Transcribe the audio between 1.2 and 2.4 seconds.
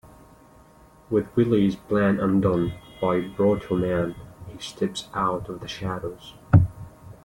Wily's plan